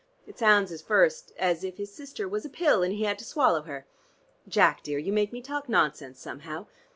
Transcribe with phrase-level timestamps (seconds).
[0.25, 3.23] It sounds at first as if his sister was a pill, and he had to
[3.23, 3.85] swallow her.
[4.47, 6.65] Jack, dear, you make me talk nonsense, somehow.